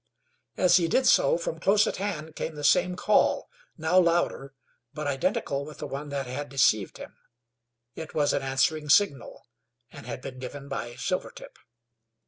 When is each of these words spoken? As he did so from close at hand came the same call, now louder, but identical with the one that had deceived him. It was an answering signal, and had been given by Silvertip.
As 0.57 0.77
he 0.77 0.87
did 0.87 1.05
so 1.05 1.37
from 1.37 1.59
close 1.59 1.85
at 1.85 1.97
hand 1.97 2.35
came 2.35 2.55
the 2.55 2.63
same 2.63 2.95
call, 2.95 3.47
now 3.77 3.99
louder, 3.99 4.55
but 4.95 5.05
identical 5.05 5.63
with 5.63 5.77
the 5.77 5.85
one 5.85 6.09
that 6.09 6.25
had 6.25 6.49
deceived 6.49 6.97
him. 6.97 7.15
It 7.93 8.15
was 8.15 8.33
an 8.33 8.41
answering 8.41 8.89
signal, 8.89 9.45
and 9.91 10.07
had 10.07 10.19
been 10.21 10.39
given 10.39 10.67
by 10.67 10.95
Silvertip. 10.95 11.55